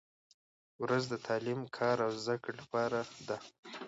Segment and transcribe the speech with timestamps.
[0.83, 3.37] •ورځ د تعلیم، کار او زدهکړې لپاره ده.